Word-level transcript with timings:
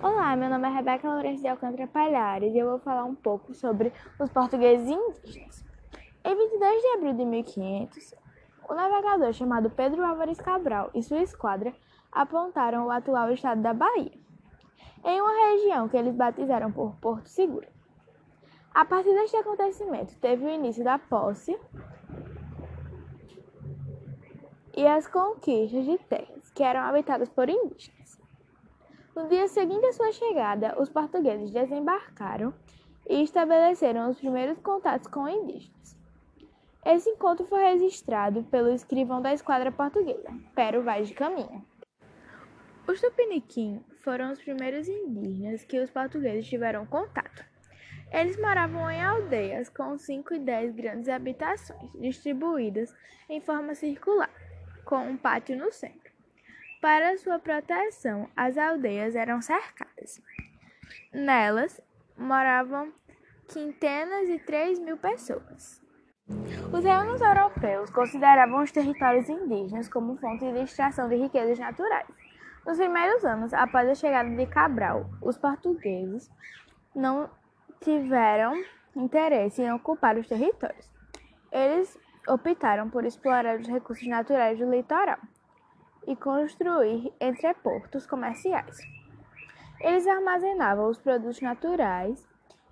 Olá, 0.00 0.36
meu 0.36 0.48
nome 0.48 0.68
é 0.68 0.70
Rebeca 0.70 1.08
Lourenço 1.08 1.42
de 1.42 1.48
Alcântara 1.48 1.88
Palhares 1.88 2.54
e 2.54 2.58
eu 2.58 2.68
vou 2.68 2.78
falar 2.78 3.02
um 3.02 3.16
pouco 3.16 3.52
sobre 3.52 3.92
os 4.20 4.30
portugueses 4.30 4.88
indígenas. 4.88 5.64
Em 6.24 6.36
22 6.36 6.80
de 6.80 6.88
abril 6.90 7.14
de 7.14 7.24
1500, 7.24 8.14
o 8.68 8.74
navegador 8.74 9.32
chamado 9.32 9.68
Pedro 9.70 10.04
Álvares 10.04 10.38
Cabral 10.38 10.88
e 10.94 11.02
sua 11.02 11.20
esquadra 11.20 11.74
apontaram 12.12 12.86
o 12.86 12.92
atual 12.92 13.32
estado 13.32 13.60
da 13.60 13.74
Bahia, 13.74 14.12
em 15.04 15.20
uma 15.20 15.50
região 15.50 15.88
que 15.88 15.96
eles 15.96 16.14
batizaram 16.14 16.70
por 16.70 16.94
Porto 17.00 17.28
Seguro. 17.28 17.66
A 18.72 18.84
partir 18.84 19.12
deste 19.14 19.36
acontecimento, 19.36 20.16
teve 20.20 20.44
o 20.44 20.48
início 20.48 20.84
da 20.84 21.00
posse 21.00 21.58
e 24.76 24.86
as 24.86 25.08
conquistas 25.08 25.84
de 25.84 25.98
terras 25.98 26.52
que 26.52 26.62
eram 26.62 26.82
habitadas 26.82 27.28
por 27.28 27.48
indígenas. 27.48 28.17
No 29.18 29.26
dia 29.26 29.48
seguinte 29.48 29.84
à 29.84 29.92
sua 29.92 30.12
chegada, 30.12 30.80
os 30.80 30.88
portugueses 30.88 31.50
desembarcaram 31.50 32.54
e 33.04 33.20
estabeleceram 33.24 34.08
os 34.08 34.16
primeiros 34.16 34.60
contatos 34.60 35.08
com 35.08 35.28
indígenas. 35.28 35.98
Esse 36.86 37.10
encontro 37.10 37.44
foi 37.44 37.64
registrado 37.64 38.44
pelo 38.44 38.70
escrivão 38.70 39.20
da 39.20 39.34
esquadra 39.34 39.72
portuguesa, 39.72 40.32
Pero 40.54 40.84
Vaz 40.84 41.08
de 41.08 41.14
Caminha. 41.14 41.64
Os 42.86 43.00
Tupiniquim 43.00 43.84
foram 44.04 44.30
os 44.30 44.38
primeiros 44.38 44.86
indígenas 44.86 45.64
que 45.64 45.80
os 45.80 45.90
portugueses 45.90 46.46
tiveram 46.46 46.86
contato. 46.86 47.44
Eles 48.12 48.40
moravam 48.40 48.88
em 48.88 49.02
aldeias 49.02 49.68
com 49.68 49.98
5 49.98 50.34
e 50.34 50.38
10 50.38 50.76
grandes 50.76 51.08
habitações, 51.08 51.90
distribuídas 51.94 52.94
em 53.28 53.40
forma 53.40 53.74
circular, 53.74 54.30
com 54.84 54.98
um 54.98 55.16
pátio 55.16 55.58
no 55.58 55.72
centro. 55.72 56.07
Para 56.80 57.18
sua 57.18 57.40
proteção, 57.40 58.28
as 58.36 58.56
aldeias 58.56 59.16
eram 59.16 59.42
cercadas. 59.42 60.22
Nelas 61.12 61.80
moravam 62.16 62.92
quintenas 63.48 64.28
e 64.28 64.38
três 64.38 64.78
mil 64.78 64.96
pessoas. 64.96 65.82
Os 66.72 66.84
reinos 66.84 67.20
europeus 67.20 67.90
consideravam 67.90 68.62
os 68.62 68.70
territórios 68.70 69.28
indígenas 69.28 69.88
como 69.88 70.18
fonte 70.18 70.44
de 70.52 70.62
extração 70.62 71.08
de 71.08 71.16
riquezas 71.16 71.58
naturais. 71.58 72.06
Nos 72.64 72.78
primeiros 72.78 73.24
anos 73.24 73.52
após 73.52 73.88
a 73.88 73.94
chegada 73.96 74.30
de 74.30 74.46
Cabral, 74.46 75.10
os 75.20 75.36
portugueses 75.36 76.30
não 76.94 77.28
tiveram 77.80 78.54
interesse 78.94 79.62
em 79.62 79.72
ocupar 79.72 80.16
os 80.16 80.28
territórios. 80.28 80.88
Eles 81.50 81.98
optaram 82.28 82.88
por 82.88 83.04
explorar 83.04 83.58
os 83.58 83.66
recursos 83.66 84.06
naturais 84.06 84.58
do 84.60 84.70
litoral 84.70 85.18
e 86.06 86.16
construir 86.16 87.12
entreportos 87.20 88.06
comerciais. 88.06 88.78
Eles 89.80 90.06
armazenavam 90.06 90.88
os 90.88 90.98
produtos 90.98 91.40
naturais 91.40 92.26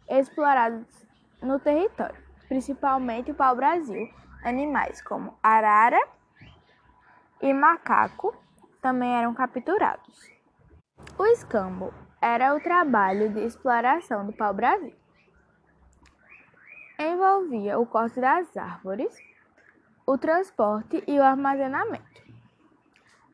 explorados 0.09 1.07
no 1.41 1.61
território, 1.61 2.21
principalmente 2.49 3.31
o 3.31 3.35
pau-brasil. 3.35 4.09
Animais 4.45 5.03
como 5.03 5.37
arara 5.43 6.01
e 7.43 7.53
macaco 7.53 8.37
também 8.81 9.13
eram 9.13 9.35
capturados. 9.35 10.31
O 11.19 11.27
escambo 11.27 11.93
era 12.21 12.55
o 12.55 12.61
trabalho 12.61 13.33
de 13.33 13.41
exploração 13.41 14.25
do 14.27 14.33
pau-brasil. 14.33 14.95
Envolvia 16.99 17.79
o 17.79 17.87
corte 17.87 18.21
das 18.21 18.57
árvores, 18.57 19.15
o 20.07 20.17
transporte 20.17 21.03
e 21.07 21.19
o 21.19 21.23
armazenamento 21.23 22.26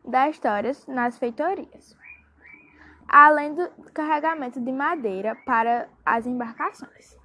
das 0.04 0.30
histórias 0.30 0.86
nas 0.86 1.18
feitorias, 1.18 1.96
além 3.08 3.54
do 3.54 3.68
carregamento 3.92 4.60
de 4.60 4.72
madeira 4.72 5.36
para 5.44 5.88
as 6.04 6.26
embarcações. 6.26 7.16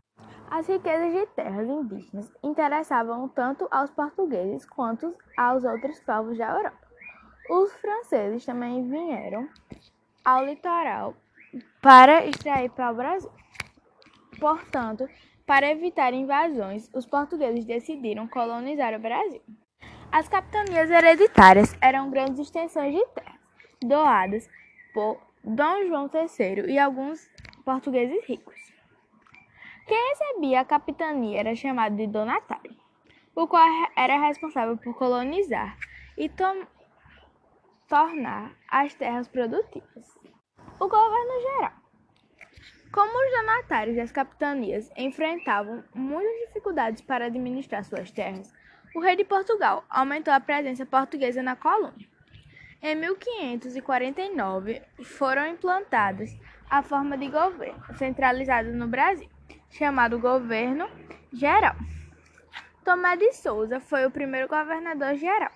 As 0.49 0.67
riquezas 0.67 1.11
de 1.13 1.25
terras 1.27 1.67
indígenas 1.67 2.31
interessavam 2.41 3.27
tanto 3.27 3.67
aos 3.69 3.91
portugueses 3.91 4.65
quanto 4.65 5.13
aos 5.35 5.63
outros 5.65 5.99
povos 5.99 6.37
da 6.37 6.49
Europa. 6.49 6.87
Os 7.49 7.73
franceses 7.73 8.45
também 8.45 8.89
vieram 8.89 9.49
ao 10.23 10.45
litoral 10.45 11.15
para 11.81 12.25
extrair 12.25 12.69
para 12.71 12.91
o 12.91 12.95
Brasil. 12.95 13.31
Portanto, 14.39 15.07
para 15.45 15.71
evitar 15.71 16.13
invasões, 16.13 16.89
os 16.93 17.05
portugueses 17.05 17.65
decidiram 17.65 18.27
colonizar 18.27 18.93
o 18.93 18.99
Brasil. 18.99 19.41
As 20.11 20.27
capitanias 20.29 20.89
hereditárias 20.89 21.77
eram 21.81 22.09
grandes 22.09 22.39
extensões 22.39 22.93
de 22.95 23.05
terra, 23.07 23.37
doadas 23.81 24.49
por 24.93 25.19
Dom 25.43 25.85
João 25.87 26.09
III 26.11 26.71
e 26.71 26.79
alguns 26.79 27.29
portugueses 27.63 28.25
ricos. 28.25 28.55
Quem 29.85 30.09
recebia 30.09 30.61
a 30.61 30.65
capitania 30.65 31.39
era 31.39 31.55
chamado 31.55 31.95
de 31.95 32.07
donatário, 32.07 32.75
o 33.35 33.47
qual 33.47 33.67
era 33.95 34.27
responsável 34.27 34.77
por 34.77 34.95
colonizar 34.95 35.77
e 36.17 36.29
tornar 37.87 38.53
as 38.69 38.93
terras 38.95 39.27
produtivas. 39.27 40.17
O 40.79 40.87
governo 40.87 41.41
geral. 41.41 41.73
Como 42.91 43.11
os 43.11 43.31
donatários 43.31 43.97
das 43.97 44.11
capitanias 44.11 44.89
enfrentavam 44.97 45.83
muitas 45.93 46.47
dificuldades 46.47 47.01
para 47.01 47.25
administrar 47.25 47.83
suas 47.83 48.09
terras, 48.09 48.51
o 48.97 48.99
rei 48.99 49.15
de 49.15 49.23
Portugal 49.23 49.85
aumentou 49.87 50.33
a 50.33 50.39
presença 50.39 50.83
portuguesa 50.83 51.43
na 51.43 51.55
colônia. 51.55 52.07
Em 52.81 52.95
1549, 52.95 54.81
foram 55.03 55.45
implantadas 55.45 56.35
a 56.67 56.81
forma 56.81 57.15
de 57.15 57.29
governo 57.29 57.79
centralizado 57.95 58.73
no 58.73 58.87
Brasil, 58.87 59.29
chamado 59.69 60.17
Governo 60.17 60.89
Geral. 61.31 61.75
Tomé 62.83 63.15
de 63.17 63.33
Souza 63.33 63.79
foi 63.79 64.03
o 64.07 64.09
primeiro 64.09 64.47
governador 64.47 65.13
geral. 65.13 65.51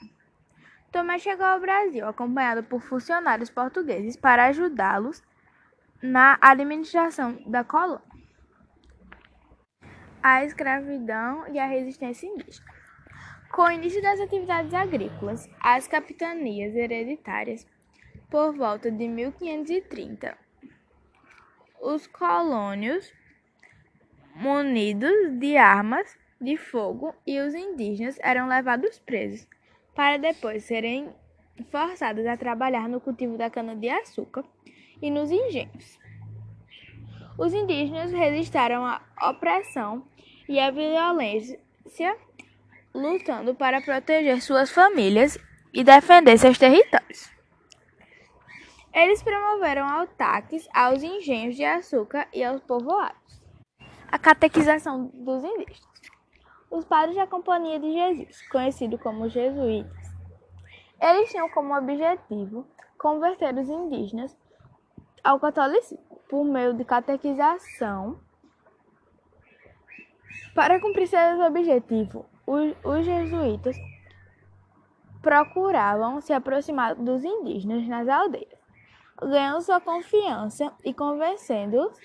Tomé 0.91 1.17
chegou 1.17 1.47
ao 1.47 1.59
Brasil 1.59 2.07
acompanhado 2.07 2.61
por 2.61 2.79
funcionários 2.79 3.49
portugueses 3.49 4.15
para 4.15 4.45
ajudá-los 4.45 5.23
na 5.99 6.37
administração 6.39 7.41
da 7.47 7.63
colônia. 7.63 8.05
A 10.21 10.45
escravidão 10.45 11.47
e 11.51 11.57
a 11.57 11.65
resistência 11.65 12.27
indígena. 12.27 12.81
Com 13.51 13.63
o 13.63 13.71
início 13.71 14.01
das 14.01 14.19
atividades 14.21 14.73
agrícolas, 14.73 15.49
as 15.59 15.85
capitanias 15.85 16.73
hereditárias, 16.73 17.67
por 18.29 18.55
volta 18.55 18.89
de 18.89 19.09
1530, 19.09 20.37
os 21.81 22.07
colônios, 22.07 23.13
munidos 24.33 25.37
de 25.37 25.57
armas 25.57 26.17
de 26.39 26.55
fogo, 26.55 27.13
e 27.27 27.41
os 27.41 27.53
indígenas 27.53 28.17
eram 28.21 28.47
levados 28.47 28.99
presos, 28.99 29.45
para 29.93 30.17
depois 30.17 30.63
serem 30.63 31.13
forçados 31.69 32.25
a 32.25 32.37
trabalhar 32.37 32.87
no 32.87 33.01
cultivo 33.01 33.37
da 33.37 33.49
cana-de-açúcar 33.49 34.45
e 35.01 35.11
nos 35.11 35.29
engenhos. 35.29 35.99
Os 37.37 37.53
indígenas 37.53 38.13
resistiram 38.13 38.85
à 38.85 39.01
opressão 39.29 40.07
e 40.47 40.57
à 40.57 40.71
violência 40.71 42.15
lutando 42.93 43.55
para 43.55 43.81
proteger 43.81 44.41
suas 44.41 44.71
famílias 44.71 45.37
e 45.73 45.83
defender 45.83 46.37
seus 46.37 46.57
territórios. 46.57 47.31
Eles 48.93 49.23
promoveram 49.23 49.87
ataques 49.87 50.67
aos 50.73 51.01
engenhos 51.01 51.55
de 51.55 51.63
açúcar 51.63 52.27
e 52.33 52.43
aos 52.43 52.61
povoados. 52.61 53.41
A 54.11 54.19
catequização 54.19 55.09
dos 55.13 55.43
indígenas. 55.43 55.81
Os 56.69 56.85
padres 56.85 57.15
da 57.15 57.27
Companhia 57.27 57.79
de 57.79 57.91
Jesus, 57.93 58.47
conhecidos 58.49 59.01
como 59.01 59.29
jesuítas, 59.29 60.01
eles 61.01 61.29
tinham 61.31 61.49
como 61.49 61.75
objetivo 61.75 62.67
converter 62.97 63.53
os 63.57 63.69
indígenas 63.69 64.37
ao 65.23 65.39
catolicismo 65.39 66.19
por 66.29 66.43
meio 66.45 66.73
de 66.73 66.85
catequização. 66.85 68.19
Para 70.53 70.79
cumprir 70.79 71.07
seus 71.07 71.39
objetivos, 71.39 72.25
os, 72.45 73.05
jesuítas 73.05 73.75
procuravam 75.21 76.19
se 76.21 76.33
aproximar 76.33 76.95
dos 76.95 77.23
indígenas 77.23 77.87
nas 77.87 78.07
aldeias, 78.07 78.59
ganhando 79.19 79.61
sua 79.61 79.79
confiança 79.79 80.73
e 80.83 80.93
convencendo-os 80.93 81.97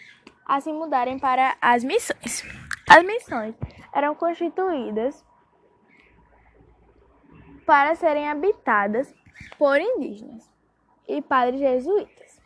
a 0.45 0.61
se 0.61 0.73
mudarem 0.73 1.19
para 1.19 1.57
as 1.61 1.83
missões. 1.83 2.45
As 2.89 3.03
missões 3.05 3.55
eram 3.93 4.15
constituídas 4.15 5.25
para 7.67 7.97
serem 7.97 8.29
habitadas 8.29 9.13
por 9.59 9.81
indígenas 9.81 10.49
e 11.09 11.21
padres 11.21 11.59
jesuítas. 11.59 12.41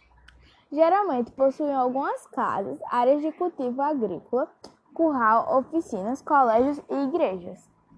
Geralmente 0.73 1.33
possuíam 1.33 1.79
algumas 1.79 2.27
casas, 2.29 2.79
áreas 2.91 3.21
de 3.21 3.33
cultivo 3.33 3.83
agrícola, 3.83 4.49
curral, 4.95 5.59
oficinas, 5.59 6.23
colégios 6.23 6.81
e 6.89 6.95
igrejas. 6.95 7.69